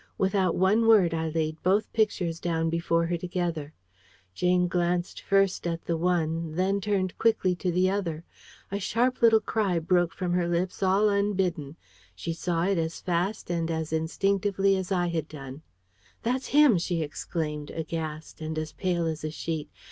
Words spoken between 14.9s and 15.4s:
I had